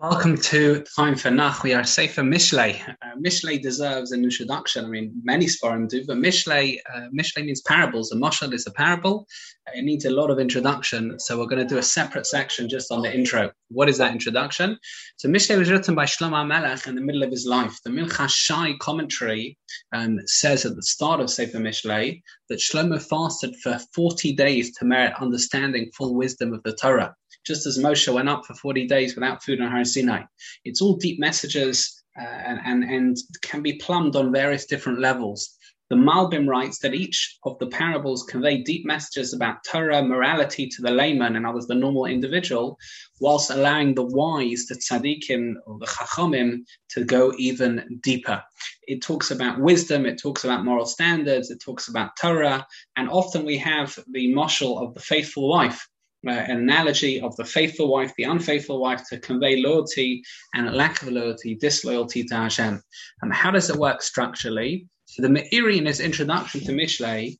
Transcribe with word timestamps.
Welcome 0.00 0.38
to 0.38 0.82
Time 0.96 1.14
for 1.14 1.30
Nach. 1.30 1.62
We 1.62 1.74
are 1.74 1.84
Sefer 1.84 2.22
Mishlei. 2.22 2.80
Uh, 2.88 3.16
Mishlei 3.22 3.60
deserves 3.60 4.12
an 4.12 4.24
introduction. 4.24 4.86
I 4.86 4.88
mean, 4.88 5.12
many 5.22 5.44
Sforim 5.44 5.88
do, 5.90 6.06
but 6.06 6.16
Mishlei, 6.16 6.78
uh, 6.90 7.08
Mishlei 7.14 7.44
means 7.44 7.60
parables. 7.60 8.10
A 8.10 8.16
mashal 8.16 8.54
is 8.54 8.66
a 8.66 8.70
parable. 8.70 9.26
It 9.74 9.84
needs 9.84 10.04
a 10.04 10.10
lot 10.10 10.30
of 10.30 10.38
introduction. 10.38 11.18
So 11.18 11.38
we're 11.38 11.46
going 11.46 11.62
to 11.62 11.74
do 11.74 11.78
a 11.78 11.82
separate 11.82 12.26
section 12.26 12.68
just 12.68 12.90
on 12.90 13.02
the 13.02 13.14
intro. 13.14 13.50
What 13.68 13.88
is 13.88 13.98
that 13.98 14.12
introduction? 14.12 14.78
So 15.16 15.28
Mishlei 15.28 15.58
was 15.58 15.70
written 15.70 15.94
by 15.94 16.04
Shlomo 16.04 16.46
Melech 16.46 16.86
in 16.86 16.94
the 16.94 17.00
middle 17.00 17.22
of 17.22 17.30
his 17.30 17.46
life. 17.46 17.78
The 17.84 17.90
Mincha 17.90 18.28
Shai 18.28 18.74
commentary 18.80 19.58
um, 19.92 20.18
says 20.26 20.64
at 20.64 20.76
the 20.76 20.82
start 20.82 21.20
of 21.20 21.30
Sefer 21.30 21.58
Mishlei 21.58 22.22
that 22.48 22.58
Shlomo 22.58 23.00
fasted 23.02 23.54
for 23.62 23.78
40 23.94 24.34
days 24.34 24.76
to 24.76 24.84
merit 24.84 25.14
understanding 25.20 25.90
full 25.96 26.14
wisdom 26.14 26.52
of 26.52 26.62
the 26.62 26.74
Torah 26.74 27.14
just 27.46 27.66
as 27.66 27.78
Moshe 27.78 28.12
went 28.12 28.28
up 28.28 28.44
for 28.44 28.54
40 28.54 28.86
days 28.86 29.14
without 29.14 29.42
food 29.42 29.60
on 29.60 29.70
Har 29.70 29.84
Sinai. 29.84 30.22
It's 30.64 30.82
all 30.82 30.96
deep 30.96 31.18
messages 31.18 32.02
uh, 32.20 32.24
and, 32.24 32.60
and, 32.64 32.84
and 32.84 33.16
can 33.42 33.62
be 33.62 33.74
plumbed 33.74 34.16
on 34.16 34.32
various 34.32 34.66
different 34.66 35.00
levels. 35.00 35.56
The 35.90 35.96
Malbim 35.96 36.46
writes 36.46 36.78
that 36.78 36.94
each 36.94 37.36
of 37.42 37.58
the 37.58 37.66
parables 37.66 38.22
convey 38.22 38.62
deep 38.62 38.86
messages 38.86 39.34
about 39.34 39.64
Torah, 39.64 40.04
morality 40.04 40.68
to 40.68 40.82
the 40.82 40.92
layman 40.92 41.34
and 41.34 41.44
others, 41.44 41.66
the 41.66 41.74
normal 41.74 42.06
individual, 42.06 42.78
whilst 43.20 43.50
allowing 43.50 43.96
the 43.96 44.04
wise, 44.04 44.66
the 44.66 44.76
tzaddikim 44.76 45.54
or 45.66 45.80
the 45.80 45.86
chachamim, 45.86 46.60
to 46.90 47.02
go 47.04 47.32
even 47.38 47.98
deeper. 48.04 48.40
It 48.86 49.02
talks 49.02 49.32
about 49.32 49.58
wisdom, 49.58 50.06
it 50.06 50.20
talks 50.22 50.44
about 50.44 50.64
moral 50.64 50.86
standards, 50.86 51.50
it 51.50 51.60
talks 51.60 51.88
about 51.88 52.16
Torah, 52.16 52.64
and 52.94 53.10
often 53.10 53.44
we 53.44 53.58
have 53.58 53.98
the 54.12 54.32
mashal 54.32 54.80
of 54.80 54.94
the 54.94 55.00
faithful 55.00 55.48
wife 55.48 55.88
uh, 56.26 56.30
an 56.30 56.58
analogy 56.58 57.20
of 57.20 57.34
the 57.36 57.44
faithful 57.44 57.88
wife, 57.88 58.12
the 58.16 58.24
unfaithful 58.24 58.80
wife, 58.80 59.02
to 59.08 59.18
convey 59.18 59.62
loyalty 59.62 60.22
and 60.54 60.74
lack 60.74 61.02
of 61.02 61.08
loyalty, 61.08 61.54
disloyalty 61.54 62.24
to 62.24 62.34
Hashem. 62.34 62.82
And 63.22 63.32
how 63.32 63.50
does 63.50 63.70
it 63.70 63.76
work 63.76 64.02
structurally? 64.02 64.86
So 65.06 65.22
the 65.22 65.28
Meiri 65.28 65.78
in 65.78 65.86
his 65.86 66.00
introduction 66.00 66.60
to 66.62 66.72
Mishlei 66.72 67.38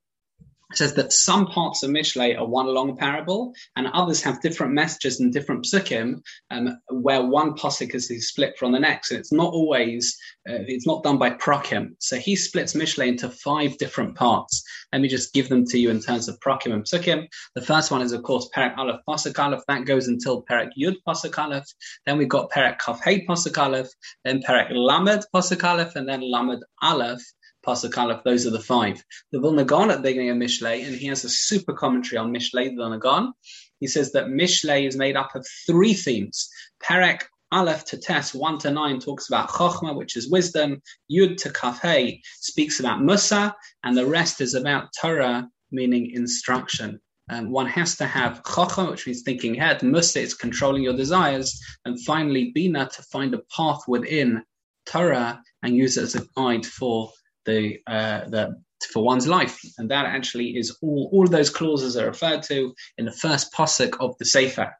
says 0.74 0.94
that 0.94 1.12
some 1.12 1.46
parts 1.46 1.82
of 1.82 1.90
Mishlei 1.90 2.38
are 2.38 2.46
one 2.46 2.66
long 2.66 2.96
parable, 2.96 3.52
and 3.76 3.86
others 3.88 4.22
have 4.22 4.40
different 4.40 4.72
messages 4.72 5.20
and 5.20 5.32
different 5.32 5.64
psukim, 5.64 6.22
um, 6.50 6.78
where 6.88 7.22
one 7.22 7.54
pasuk 7.54 7.94
is 7.94 8.28
split 8.28 8.56
from 8.58 8.72
the 8.72 8.78
next. 8.78 9.10
And 9.10 9.20
it's 9.20 9.32
not 9.32 9.52
always, 9.52 10.16
uh, 10.48 10.62
it's 10.66 10.86
not 10.86 11.02
done 11.02 11.18
by 11.18 11.30
prakim. 11.30 11.90
So 11.98 12.16
he 12.16 12.36
splits 12.36 12.74
Mishlei 12.74 13.08
into 13.08 13.28
five 13.28 13.78
different 13.78 14.16
parts. 14.16 14.62
Let 14.92 15.02
me 15.02 15.08
just 15.08 15.32
give 15.32 15.48
them 15.48 15.64
to 15.66 15.78
you 15.78 15.90
in 15.90 16.00
terms 16.00 16.28
of 16.28 16.38
prakim 16.40 16.72
and 16.72 16.84
psukim. 16.84 17.26
The 17.54 17.62
first 17.62 17.90
one 17.90 18.02
is, 18.02 18.12
of 18.12 18.22
course, 18.22 18.48
Perek 18.54 18.76
Aleph 18.76 19.00
Pasuk 19.08 19.38
Aleph. 19.38 19.62
That 19.68 19.84
goes 19.84 20.08
until 20.08 20.44
Perek 20.44 20.70
Yud 20.80 20.96
Pasuk 21.06 21.36
Aleph. 21.38 21.66
Then 22.06 22.18
we've 22.18 22.28
got 22.28 22.50
Perek 22.50 22.78
Kaf 22.78 23.00
Hey 23.02 23.26
Pasuk 23.26 23.58
Aleph. 23.58 23.88
Then 24.24 24.40
Perek 24.40 24.68
Lamed 24.70 25.24
Pasuk 25.34 25.64
Aleph, 25.64 25.96
and 25.96 26.08
then 26.08 26.20
Lamed 26.20 26.62
Aleph 26.82 27.22
Pasuk 27.66 27.96
Aleph, 27.96 28.24
those 28.24 28.46
are 28.46 28.50
the 28.50 28.60
five. 28.60 29.02
The 29.32 29.40
Vilna 29.40 29.64
Gaon 29.64 29.90
at 29.90 29.98
the 29.98 30.02
beginning 30.02 30.30
of 30.30 30.36
Mishlei, 30.36 30.86
and 30.86 30.94
he 30.94 31.06
has 31.06 31.24
a 31.24 31.28
super 31.28 31.74
commentary 31.74 32.18
on 32.18 32.32
Mishlei, 32.32 32.70
the 32.70 32.76
Vilna 32.76 32.98
Gaon. 32.98 33.32
He 33.80 33.86
says 33.86 34.12
that 34.12 34.26
Mishlei 34.26 34.86
is 34.86 34.96
made 34.96 35.16
up 35.16 35.34
of 35.34 35.46
three 35.66 35.94
themes. 35.94 36.48
Perek 36.82 37.22
Aleph 37.52 37.84
to 37.86 37.98
Tes 37.98 38.32
1 38.32 38.58
to 38.58 38.70
9 38.70 39.00
talks 39.00 39.28
about 39.28 39.48
Chokhmah, 39.48 39.96
which 39.96 40.16
is 40.16 40.30
wisdom. 40.30 40.80
Yud 41.10 41.36
to 41.38 41.50
Kaf 41.50 41.80
Hey 41.80 42.22
speaks 42.38 42.78
about 42.78 43.00
Mussar, 43.00 43.52
and 43.82 43.96
the 43.96 44.06
rest 44.06 44.40
is 44.40 44.54
about 44.54 44.92
Torah, 44.98 45.48
meaning 45.72 46.12
instruction. 46.12 47.00
Um, 47.28 47.50
one 47.50 47.66
has 47.66 47.96
to 47.96 48.06
have 48.06 48.42
Chokhmah, 48.42 48.90
which 48.90 49.06
means 49.06 49.22
thinking 49.22 49.56
ahead. 49.56 49.80
Mussar 49.80 50.20
is 50.20 50.34
controlling 50.34 50.82
your 50.82 50.96
desires. 50.96 51.60
And 51.84 52.00
finally, 52.04 52.52
Bina 52.54 52.88
to 52.88 53.02
find 53.04 53.34
a 53.34 53.42
path 53.56 53.80
within 53.88 54.42
Torah 54.86 55.42
and 55.62 55.76
use 55.76 55.96
it 55.96 56.02
as 56.02 56.14
a 56.14 56.26
guide 56.36 56.66
for 56.66 57.10
the 57.46 57.78
uh, 57.86 58.28
the 58.28 58.62
for 58.92 59.04
one's 59.04 59.28
life, 59.28 59.60
and 59.78 59.90
that 59.90 60.06
actually 60.06 60.56
is 60.56 60.76
all. 60.82 61.10
All 61.12 61.24
of 61.24 61.30
those 61.30 61.50
clauses 61.50 61.96
are 61.96 62.06
referred 62.06 62.42
to 62.44 62.74
in 62.98 63.04
the 63.04 63.12
first 63.12 63.52
pasuk 63.52 63.96
of 64.00 64.16
the 64.18 64.24
Sefer. 64.24 64.72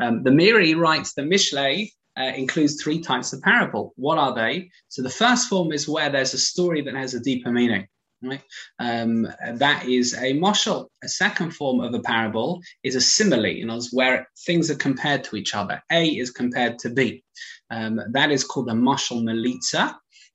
Um, 0.00 0.22
the 0.22 0.30
Meiri 0.30 0.76
writes 0.76 1.14
the 1.14 1.22
Mishlei 1.22 1.90
uh, 2.18 2.32
includes 2.36 2.82
three 2.82 3.00
types 3.00 3.32
of 3.32 3.42
parable. 3.42 3.92
What 3.96 4.18
are 4.18 4.34
they? 4.34 4.70
So 4.88 5.02
the 5.02 5.10
first 5.10 5.48
form 5.48 5.72
is 5.72 5.88
where 5.88 6.10
there's 6.10 6.34
a 6.34 6.38
story 6.38 6.82
that 6.82 6.94
has 6.94 7.14
a 7.14 7.20
deeper 7.20 7.52
meaning. 7.52 7.86
Right? 8.20 8.42
Um, 8.80 9.28
that 9.54 9.86
is 9.86 10.14
a 10.14 10.34
moshel. 10.34 10.88
A 11.04 11.08
second 11.08 11.52
form 11.52 11.80
of 11.80 11.94
a 11.94 12.00
parable 12.00 12.60
is 12.82 12.96
a 12.96 13.00
simile, 13.00 13.46
you 13.46 13.64
know, 13.64 13.80
where 13.92 14.28
things 14.44 14.70
are 14.72 14.76
compared 14.76 15.22
to 15.24 15.36
each 15.36 15.54
other. 15.54 15.80
A 15.92 16.08
is 16.08 16.32
compared 16.32 16.80
to 16.80 16.90
B. 16.90 17.22
Um, 17.70 18.00
that 18.10 18.32
is 18.32 18.42
called 18.42 18.68
a 18.70 18.72
moshel 18.72 19.22
melitza. 19.22 19.94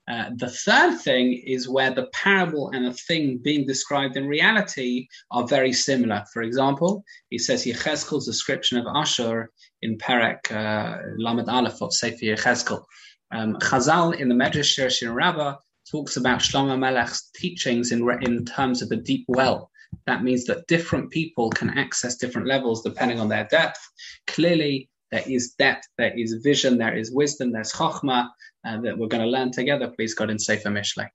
Uh, 0.09 0.31
the 0.35 0.49
third 0.49 0.99
thing 0.99 1.33
is 1.45 1.69
where 1.69 1.91
the 1.91 2.07
parable 2.07 2.71
and 2.71 2.85
the 2.85 2.93
thing 2.93 3.37
being 3.37 3.65
described 3.65 4.17
in 4.17 4.27
reality 4.27 5.07
are 5.31 5.47
very 5.47 5.71
similar. 5.71 6.23
For 6.33 6.41
example, 6.41 7.05
he 7.29 7.37
says 7.37 7.65
Yechezkel's 7.65 8.25
description 8.25 8.77
of 8.77 8.85
Ashur 8.93 9.49
in 9.81 9.97
Perek 9.97 10.51
uh, 10.51 10.97
Lamed 11.17 11.47
Aleph 11.47 11.81
of 11.81 11.93
Sefer 11.93 12.25
Yechezkel. 12.25 12.83
Um, 13.31 13.55
Chazal 13.55 14.19
in 14.19 14.27
the 14.27 14.35
Medrash 14.35 14.77
Shirshin 14.77 15.13
Rabbah 15.13 15.55
talks 15.89 16.17
about 16.17 16.39
Shlomo 16.39 16.77
Melech's 16.77 17.29
teachings 17.35 17.91
in, 17.91 18.07
in 18.21 18.45
terms 18.45 18.81
of 18.81 18.91
a 18.91 18.97
deep 18.97 19.25
well. 19.27 19.71
That 20.05 20.23
means 20.23 20.45
that 20.45 20.67
different 20.67 21.11
people 21.11 21.49
can 21.51 21.69
access 21.77 22.17
different 22.17 22.47
levels 22.47 22.83
depending 22.83 23.19
on 23.19 23.29
their 23.29 23.45
depth. 23.45 23.79
Clearly, 24.27 24.89
there 25.13 25.23
is 25.27 25.51
depth, 25.59 25.87
there 25.99 26.17
is 26.17 26.41
vision, 26.43 26.79
there 26.79 26.97
is 26.97 27.11
wisdom, 27.11 27.51
there's 27.51 27.71
chokhmah 27.71 28.29
uh, 28.65 28.81
that 28.81 28.97
we're 28.97 29.07
going 29.07 29.21
to 29.21 29.29
learn 29.29 29.51
together. 29.51 29.87
Please 29.95 30.15
God 30.15 30.31
in 30.31 30.39
Sefer 30.39 30.69
Mishlei. 30.69 31.07